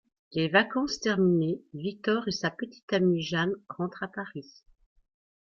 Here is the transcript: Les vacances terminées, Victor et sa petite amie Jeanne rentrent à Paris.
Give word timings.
Les 0.31 0.47
vacances 0.47 0.99
terminées, 0.99 1.61
Victor 1.75 2.27
et 2.27 2.31
sa 2.31 2.49
petite 2.49 2.91
amie 2.91 3.21
Jeanne 3.21 3.53
rentrent 3.69 4.01
à 4.01 4.07
Paris. 4.07 4.63